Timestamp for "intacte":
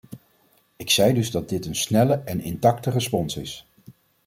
2.41-2.89